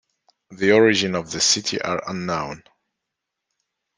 [0.49, 2.63] The origins of the city are unknown.